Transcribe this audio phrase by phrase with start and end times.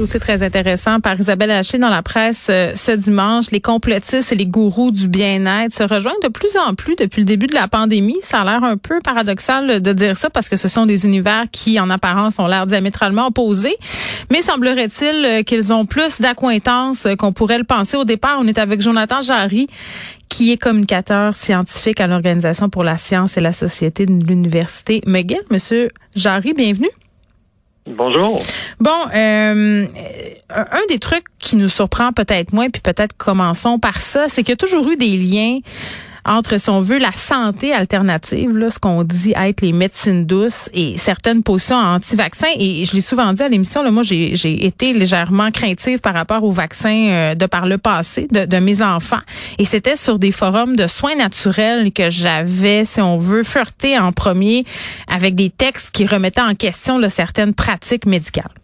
[0.00, 3.50] aussi très intéressant par Isabelle Haché dans la presse euh, ce dimanche.
[3.50, 7.24] Les complotistes et les gourous du bien-être se rejoignent de plus en plus depuis le
[7.24, 8.18] début de la pandémie.
[8.22, 11.44] Ça a l'air un peu paradoxal de dire ça parce que ce sont des univers
[11.50, 13.76] qui, en apparence, ont l'air diamétralement opposés.
[14.30, 17.96] Mais semblerait-il euh, qu'ils ont plus d'acquaintances qu'on pourrait le penser.
[17.96, 19.66] Au départ, on est avec Jonathan Jarry,
[20.28, 25.40] qui est communicateur scientifique à l'Organisation pour la science et la société de l'Université McGill.
[25.50, 26.90] Monsieur Jarry, bienvenue.
[27.96, 28.40] Bonjour.
[28.80, 29.86] Bon, euh,
[30.50, 34.50] un des trucs qui nous surprend peut-être moins, puis peut-être commençons par ça, c'est qu'il
[34.50, 35.60] y a toujours eu des liens
[36.28, 40.68] entre, si on veut, la santé alternative, là, ce qu'on dit être les médecines douces
[40.72, 42.52] et certaines positions anti-vaccins.
[42.58, 46.44] Et je l'ai souvent dit à l'émission, là, moi, j'ai, été légèrement craintive par rapport
[46.44, 49.20] aux vaccins euh, de par le passé de, de mes enfants.
[49.58, 54.12] Et c'était sur des forums de soins naturels que j'avais, si on veut, flirté en
[54.12, 54.64] premier
[55.06, 58.57] avec des textes qui remettaient en question là, certaines pratiques médicales.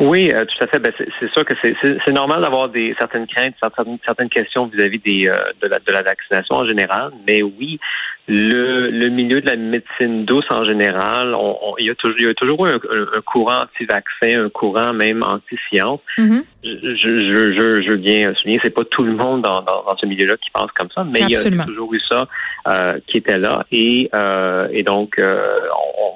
[0.00, 0.78] Oui, euh, tout à fait.
[0.80, 5.28] Ben, c'est sûr que c'est normal d'avoir des certaines craintes, certaines, certaines questions vis-à-vis des
[5.28, 7.12] euh, de, la, de la vaccination en général.
[7.26, 7.78] Mais oui,
[8.26, 12.24] le, le milieu de la médecine douce en général, on, il, y a toujours, il
[12.24, 16.00] y a toujours eu un, courant anti-vaccin, un courant même anti-science.
[16.18, 16.42] Mm-hmm.
[16.64, 20.06] je, je, je, je, veux bien souligner, c'est pas tout le monde dans, dans, ce
[20.06, 22.26] milieu-là qui pense comme ça, mais il y a toujours eu ça
[22.66, 23.66] euh, qui était là.
[23.70, 25.60] Et, euh, et donc, euh,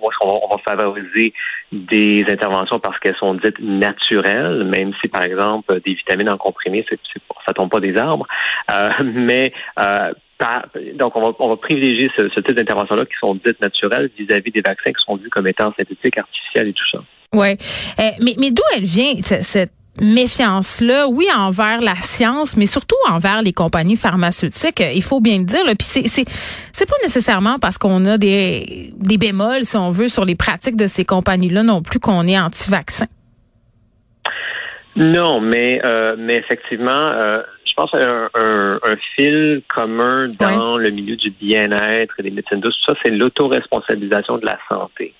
[0.02, 1.34] on, on, on va favoriser
[1.72, 6.84] des interventions parce qu'elles sont dites naturelles, même si, par exemple, des vitamines en comprimé,
[6.88, 6.98] c'est,
[7.46, 8.26] ça tombe pas des arbres.
[8.70, 10.12] Euh, mais euh,
[10.94, 14.62] donc, on va, on va privilégier ce, type d'interventions-là qui sont dites naturelles vis-à-vis des
[14.64, 16.98] vaccins qui sont vus comme étant synthétiques, artificiels et tout ça.
[17.34, 17.56] Oui.
[17.98, 23.42] Euh, mais, mais d'où elle vient, cette méfiance-là, oui, envers la science, mais surtout envers
[23.42, 24.80] les compagnies pharmaceutiques.
[24.94, 25.64] Il faut bien le dire.
[25.76, 26.24] Puis c'est
[26.72, 30.76] c'est pas nécessairement parce qu'on a des des bémols, si on veut, sur les pratiques
[30.76, 33.06] de ces compagnies-là non plus qu'on est anti-vaccin.
[34.98, 36.90] Non, mais euh, mais effectivement.
[36.90, 42.30] Euh, je pense un, un, un, fil commun dans le milieu du bien-être et des
[42.32, 42.76] médecines douces.
[42.84, 45.14] Ça, c'est l'autoresponsabilisation de la santé.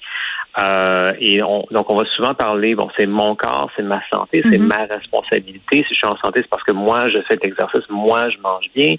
[0.59, 4.43] Euh, et on, donc, on va souvent parler, bon, c'est mon corps, c'est ma santé,
[4.45, 4.67] c'est mm-hmm.
[4.67, 5.85] ma responsabilité.
[5.87, 8.67] Si je suis en santé, c'est parce que moi, je fais l'exercice, moi, je mange
[8.75, 8.97] bien.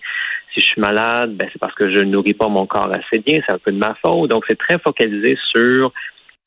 [0.53, 3.19] Si je suis malade, ben, c'est parce que je ne nourris pas mon corps assez
[3.19, 4.29] bien, c'est un peu de ma faute.
[4.29, 5.91] Donc, c'est très focalisé sur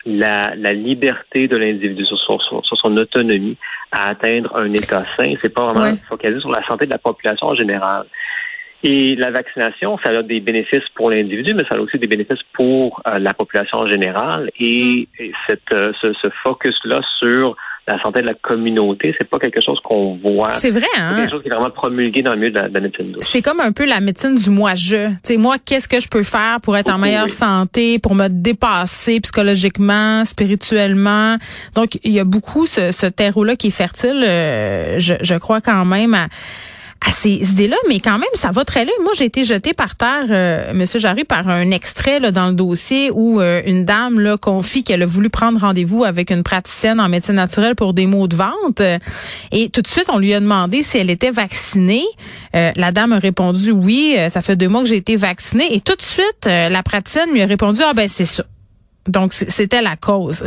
[0.05, 3.57] la, la liberté de l'individu, sur, sur, sur, son autonomie
[3.91, 5.35] à atteindre un état sain.
[5.43, 8.07] C'est pas vraiment focalisé sur la santé de la population en général.
[8.85, 12.43] Et la vaccination, ça a des bénéfices pour l'individu, mais ça a aussi des bénéfices
[12.53, 14.51] pour euh, la population en général.
[14.59, 15.25] Et, mm.
[15.47, 17.57] cette, euh, ce, ce focus-là sur
[17.89, 20.55] la santé de la communauté, c'est pas quelque chose qu'on voit.
[20.55, 21.13] C'est vrai, hein?
[21.15, 23.27] C'est quelque chose qui est vraiment promulgué dans le milieu de la, médecine douce.
[23.27, 25.09] C'est comme un peu la médecine du moi-je.
[25.09, 28.29] Tu sais, moi, qu'est-ce que je peux faire pour être en meilleure santé, pour me
[28.29, 31.37] dépasser psychologiquement, spirituellement?
[31.75, 35.61] Donc, il y a beaucoup ce, ce terreau-là qui est fertile, euh, je, je crois
[35.61, 36.29] quand même, à
[37.07, 38.95] à ces idées-là, mais quand même, ça va très loin.
[39.03, 43.11] Moi, j'ai été jetée par terre, euh, Monsieur Jarry, par un extrait dans le dossier
[43.13, 47.09] où euh, une dame là, confie qu'elle a voulu prendre rendez-vous avec une praticienne en
[47.09, 48.83] médecine naturelle pour des maux de vente.
[49.51, 52.05] Et tout de suite, on lui a demandé si elle était vaccinée.
[52.55, 55.75] Euh, la dame a répondu oui, ça fait deux mois que j'ai été vaccinée.
[55.75, 58.45] Et tout de suite, la praticienne lui a répondu, ah ben c'est ça.
[59.09, 60.45] Donc, c'était la cause.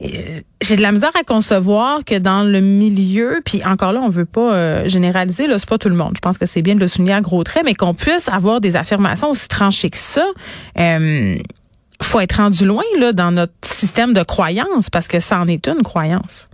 [0.00, 4.26] J'ai de la misère à concevoir que dans le milieu, puis encore là, on veut
[4.26, 6.12] pas euh, généraliser, là, c'est pas tout le monde.
[6.14, 8.60] Je pense que c'est bien de le souligner à gros traits, mais qu'on puisse avoir
[8.60, 10.24] des affirmations aussi tranchées que ça.
[10.78, 11.36] Euh,
[12.00, 15.66] faut être rendu loin là dans notre système de croyance parce que ça en est
[15.66, 16.48] une croyance.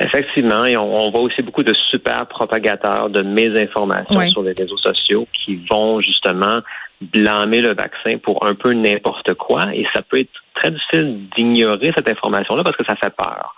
[0.00, 5.26] Effectivement, et on, voit aussi beaucoup de super propagateurs de mésinformations sur les réseaux sociaux
[5.32, 6.60] qui vont justement
[7.00, 11.92] blâmer le vaccin pour un peu n'importe quoi et ça peut être très difficile d'ignorer
[11.94, 13.54] cette information-là parce que ça fait peur.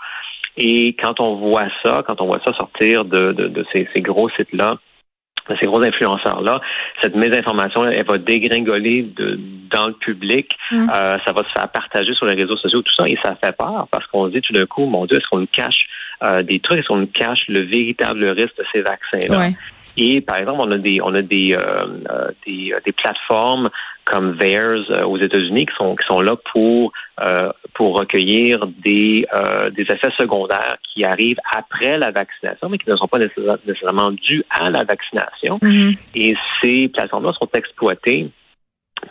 [0.57, 4.77] Et quand on voit ça, quand on voit ça sortir de, de, ces, gros sites-là,
[5.49, 6.61] de ces gros influenceurs-là,
[7.01, 9.39] cette mésinformation, elle va dégringoler de,
[9.71, 10.91] dans le public, mm.
[10.93, 13.57] euh, ça va se faire partager sur les réseaux sociaux, tout ça, et ça fait
[13.57, 15.87] peur parce qu'on se dit tout d'un coup, mon Dieu, est-ce qu'on nous cache
[16.23, 19.49] euh, des trucs, est-ce qu'on nous cache le véritable risque de ces vaccins-là?
[20.03, 23.69] Et par exemple, on a des on a des euh, des, des, plateformes
[24.07, 26.93] comme VAERS aux États-Unis qui sont qui sont là pour
[27.75, 29.27] pour recueillir des
[29.77, 34.43] des effets secondaires qui arrivent après la vaccination, mais qui ne sont pas nécessairement dus
[34.49, 35.59] à la vaccination.
[35.59, 35.99] Mm-hmm.
[36.15, 38.31] Et ces plateformes-là sont exploitées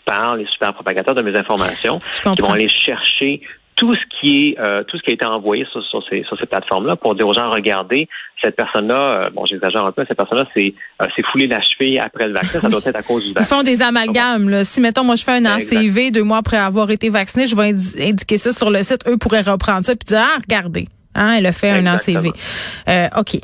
[0.06, 3.42] par les super propagateurs de mes informations qui vont aller chercher
[3.79, 6.37] tout ce qui est euh, tout ce qui a été envoyé sur, sur ces sur
[6.37, 8.09] ces plateformes-là pour dire aux gens regardez
[8.43, 11.97] cette personne-là euh, bon j'exagère un peu cette personne-là c'est euh, c'est foulé la cheville
[11.97, 13.55] après le vaccin ça doit être à cause du vaccin.
[13.55, 14.65] Ils font des amalgames là.
[14.65, 17.69] si mettons moi je fais un ACV deux mois après avoir été vacciné je vais
[17.69, 19.07] indiquer ça sur le site.
[19.07, 20.83] Eux pourraient reprendre ça puis dire ah regardez
[21.15, 22.31] hein elle a fait un ACV
[22.89, 23.37] euh, ok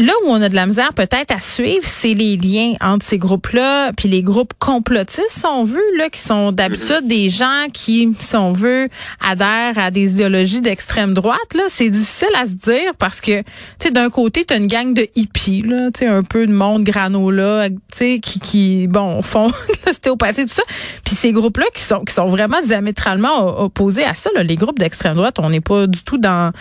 [0.00, 3.18] Là où on a de la misère peut-être à suivre, c'est les liens entre ces
[3.18, 8.08] groupes-là, puis les groupes complotistes, si on veut, là, qui sont d'habitude des gens qui,
[8.18, 8.86] si on veut,
[9.20, 11.52] adhèrent à des idéologies d'extrême droite.
[11.54, 13.46] Là, c'est difficile à se dire parce que, tu
[13.78, 16.52] sais, d'un côté, tu as une gang de hippies, là, tu sais, un peu de
[16.54, 19.52] monde granola, tu sais, qui, qui, bon, font
[19.84, 20.62] l'ostéopathie, tout ça.
[21.04, 24.78] Puis ces groupes-là qui sont, qui sont vraiment diamétralement opposés à ça, là, les groupes
[24.78, 26.52] d'extrême droite, on n'est pas du tout dans,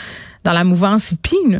[0.43, 1.59] dans la mouvance hippie, là.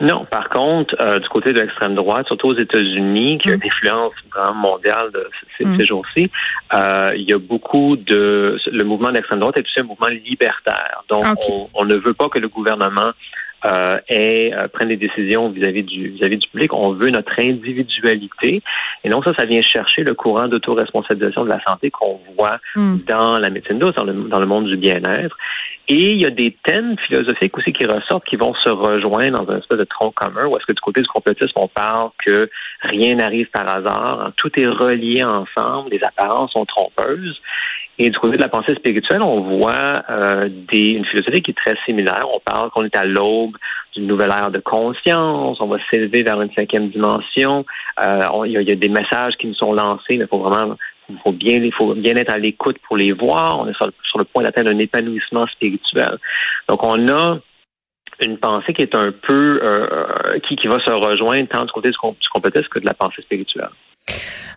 [0.00, 3.60] Non, par contre, euh, du côté de l'extrême droite, surtout aux États-Unis, qui a une
[3.60, 3.66] mm.
[3.66, 5.84] influence vraiment mondiale de ces, mm.
[5.84, 6.30] jours-ci,
[6.72, 8.58] euh, il y a beaucoup de...
[8.70, 11.02] Le mouvement d'extrême droite est aussi un mouvement libertaire.
[11.08, 13.12] Donc, on, on, ne veut pas que le gouvernement
[13.64, 16.72] euh, et euh, prennent des décisions vis-à-vis du vis-à-vis du public.
[16.72, 18.62] On veut notre individualité.
[19.02, 22.98] Et donc ça, ça vient chercher le courant d'autoresponsabilisation de la santé qu'on voit hmm.
[23.08, 25.36] dans la médecine douce, dans le, dans le monde du bien-être.
[25.90, 29.52] Et il y a des thèmes philosophiques aussi qui ressortent, qui vont se rejoindre dans
[29.54, 32.50] un espèce de tronc commun, où est-ce que du côté du complotisme, on parle que
[32.82, 37.40] rien n'arrive par hasard, tout est relié ensemble, les apparences sont trompeuses.
[37.98, 41.54] Et du côté de la pensée spirituelle, on voit euh, des, une philosophie qui est
[41.54, 42.22] très similaire.
[42.32, 43.56] On parle qu'on est à l'aube
[43.96, 47.64] d'une nouvelle ère de conscience, on va s'élever vers une cinquième dimension.
[48.00, 50.76] Euh, il, y a, des messages qui nous sont lancés, mais il faut vraiment
[51.22, 53.58] faut bien, il faut bien être à l'écoute pour les voir.
[53.58, 56.18] On est sur, le point d'atteindre un épanouissement spirituel.
[56.68, 57.38] Donc, on a
[58.20, 61.90] une pensée qui est un peu euh, qui, qui va se rejoindre tant du côté
[61.90, 63.70] du, du que de la pensée spirituelle.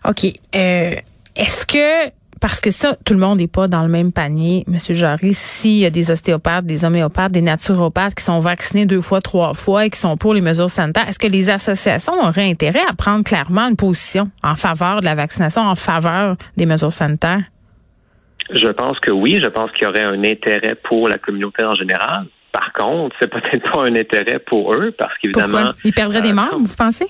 [0.08, 0.24] OK.
[0.54, 0.94] Euh,
[1.36, 2.12] est-ce que
[2.42, 5.32] parce que ça, tout le monde n'est pas dans le même panier, Monsieur Jarry.
[5.32, 9.54] S'il y a des ostéopathes, des homéopathes, des naturopathes qui sont vaccinés deux fois, trois
[9.54, 12.94] fois et qui sont pour les mesures sanitaires, est-ce que les associations auraient intérêt à
[12.94, 17.44] prendre clairement une position en faveur de la vaccination, en faveur des mesures sanitaires?
[18.50, 19.38] Je pense que oui.
[19.40, 22.26] Je pense qu'il y aurait un intérêt pour la communauté en général.
[22.50, 25.70] Par contre, c'est peut-être pas un intérêt pour eux parce qu'évidemment.
[25.84, 27.06] Ils perdraient des euh, membres, vous pensez?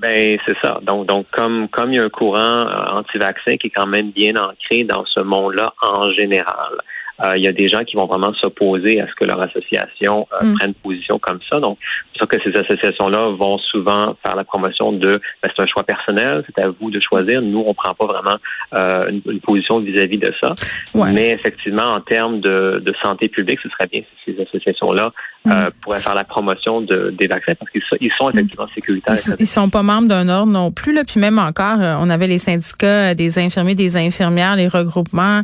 [0.00, 0.80] Ben c'est ça.
[0.82, 4.10] Donc donc comme comme il y a un courant euh, anti-vaccin qui est quand même
[4.10, 6.80] bien ancré dans ce monde-là en général.
[7.22, 10.26] Euh, il y a des gens qui vont vraiment s'opposer à ce que leur association
[10.32, 10.54] euh, mm.
[10.54, 11.60] prenne position comme ça.
[11.60, 11.78] Donc,
[12.12, 15.82] c'est sûr que ces associations-là vont souvent faire la promotion de ben, c'est un choix
[15.82, 17.42] personnel, c'est à vous de choisir.
[17.42, 18.36] Nous, on prend pas vraiment
[18.74, 20.54] euh, une, position vis-à-vis de ça.
[20.94, 25.12] Mais effectivement, en termes de, de, santé publique, ce serait bien si ces associations-là
[25.44, 25.70] mm.
[25.82, 28.30] pourraient faire la promotion de, des vaccins parce qu'ils ils sont mm.
[28.30, 29.14] effectivement sécuritaires.
[29.38, 30.92] Ils, sont pas membres d'un ordre non plus.
[30.92, 31.04] Là.
[31.04, 35.42] Puis même encore, on avait les syndicats des infirmiers, des infirmières, les regroupements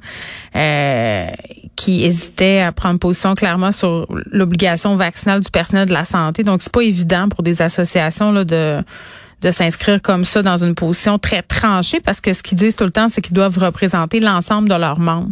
[1.77, 6.43] qui hésitaient à prendre position clairement sur l'obligation vaccinale du personnel de la santé.
[6.43, 8.83] Donc, c'est pas évident pour des associations là, de
[9.43, 12.85] de s'inscrire comme ça dans une position très tranchée parce que ce qu'ils disent tout
[12.85, 15.31] le temps, c'est qu'ils doivent représenter l'ensemble de leurs membres.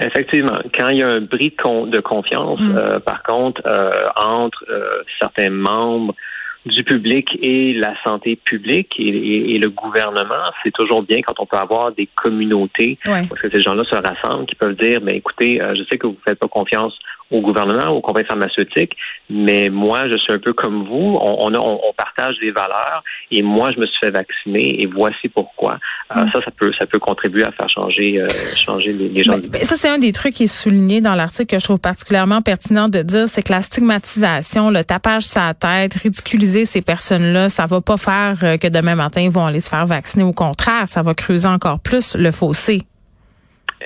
[0.00, 1.54] Effectivement, quand il y a un bris
[1.86, 2.76] de, confiance, mm.
[2.76, 6.14] euh, par contre, euh, entre euh, certains membres
[6.66, 11.56] du public et la santé publique et, le gouvernement, c'est toujours bien quand on peut
[11.56, 15.60] avoir des communautés parce que ces gens-là se rassemblent, qui peuvent dire, mais ben, écoutez,
[15.60, 16.94] euh, je sais que vous ne faites pas confiance
[17.30, 18.96] au gouvernement, aux compagnies pharmaceutiques,
[19.28, 21.18] mais moi, je suis un peu comme vous.
[21.20, 25.78] On, on, partage des valeurs et moi, je me suis fait vacciner et voici pourquoi.
[26.16, 26.30] Euh, mm.
[26.32, 28.26] ça, ça peut, ça peut contribuer à faire changer, euh,
[28.56, 29.36] changer les, gens.
[29.38, 32.42] Ben, ça, c'est un des trucs qui est souligné dans l'article que je trouve particulièrement
[32.42, 35.94] pertinent de dire, c'est que la stigmatisation, le tapage sur la tête,
[36.64, 39.86] ces personnes-là, ça va pas faire euh, que demain matin, ils vont aller se faire
[39.86, 40.24] vacciner.
[40.24, 42.82] Au contraire, ça va creuser encore plus le fossé.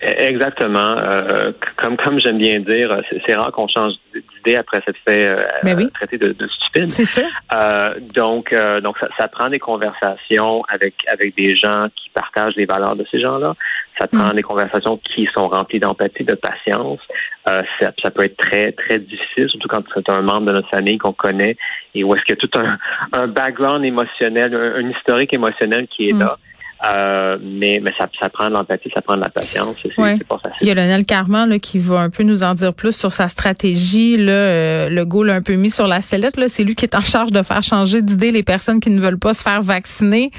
[0.03, 0.97] Exactement.
[0.99, 5.41] Euh, comme comme j'aime bien dire, c'est rare qu'on change d'idée après cette fait euh,
[5.63, 6.89] ben traité de, de stupide.
[6.89, 7.23] C'est ça.
[7.55, 12.57] Euh, donc euh, donc ça, ça, prend des conversations avec avec des gens qui partagent
[12.57, 13.55] les valeurs de ces gens-là.
[13.99, 17.01] Ça prend des conversations qui sont remplies d'empathie, de patience.
[17.49, 20.69] Euh, ça, ça, peut être très très difficile, surtout quand c'est un membre de notre
[20.71, 21.57] famille qu'on connaît
[21.95, 26.09] et où est-ce qu'il y a tout un, un background émotionnel, un, historique émotionnel qui
[26.09, 26.21] est mm.
[26.21, 26.37] là.
[26.85, 29.77] Euh, mais mais ça, ça prend de l'empathie, ça prend de la patience.
[29.83, 29.95] C'est
[30.27, 30.59] pas facile.
[30.61, 33.13] Il y a Lionel Carman là, qui va un peu nous en dire plus sur
[33.13, 34.17] sa stratégie.
[34.17, 36.35] Là, euh, le goal l'a un peu mis sur la sellette.
[36.49, 39.19] C'est lui qui est en charge de faire changer d'idée les personnes qui ne veulent
[39.19, 40.31] pas se faire vacciner.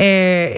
[0.00, 0.48] Euh,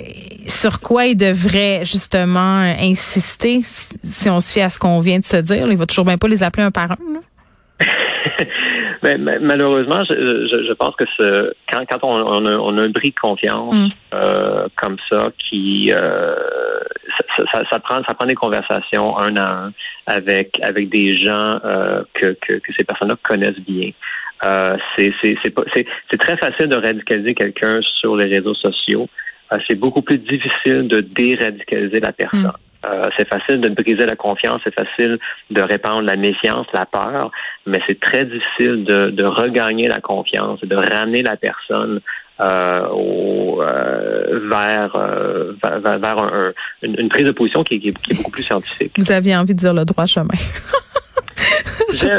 [0.47, 5.25] sur quoi il devrait justement insister si on se fie à ce qu'on vient de
[5.25, 5.67] se dire?
[5.69, 6.99] Il va toujours bien pas les appeler un par un.
[7.15, 7.21] Là.
[9.03, 12.83] Mais, malheureusement, je, je, je, pense que ce, quand, quand on, on, a, on, a,
[12.83, 13.89] un bris de confiance mm.
[14.15, 16.37] euh, comme ça, qui euh,
[17.37, 19.73] ça, ça, ça, prend ça prend des conversations un à un
[20.07, 23.91] avec avec des gens euh, que, que, que ces personnes-là connaissent bien.
[24.97, 29.09] C'est c'est très facile de radicaliser quelqu'un sur les réseaux sociaux.
[29.53, 32.43] Euh, c'est beaucoup plus difficile de déradicaliser la personne.
[32.43, 32.53] Mm.
[32.85, 35.19] Euh, c'est facile de briser la confiance, c'est facile
[35.51, 37.31] de répandre la méfiance, la peur,
[37.65, 42.01] mais c'est très difficile de, de, regagner la confiance et de ramener la personne
[42.41, 47.91] euh, au, euh, vers, euh, vers, vers un, une, une, prise de position qui, qui,
[47.91, 48.93] est beaucoup plus scientifique.
[48.99, 50.35] Vous aviez envie de dire le droit chemin.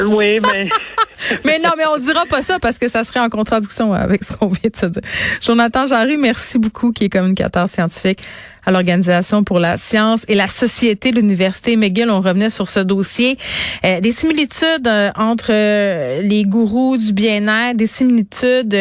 [0.06, 0.70] oui, mais...
[1.46, 4.34] mais non, mais on dira pas ça parce que ça serait en contradiction avec ce
[4.34, 5.02] qu'on vient de se dire.
[5.42, 8.22] Jonathan Jarry, merci beaucoup, qui est communicateur scientifique
[8.66, 12.10] à l'Organisation pour la science et la société de l'Université McGill.
[12.10, 13.38] On revenait sur ce dossier.
[13.86, 18.76] Euh, des similitudes euh, entre euh, les gourous du bien-être, des similitudes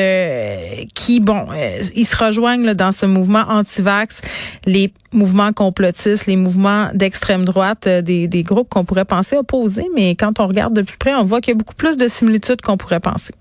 [0.95, 1.47] qui, bon,
[1.95, 4.21] ils se rejoignent là, dans ce mouvement anti-vax,
[4.67, 10.15] les mouvements complotistes, les mouvements d'extrême droite, des, des groupes qu'on pourrait penser opposés, mais
[10.15, 12.63] quand on regarde de plus près, on voit qu'il y a beaucoup plus de similitudes
[12.63, 13.33] qu'on pourrait penser.